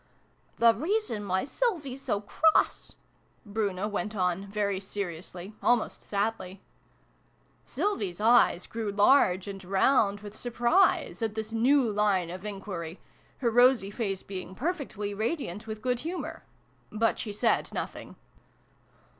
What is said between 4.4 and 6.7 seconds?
very seriously, almost sadly. i]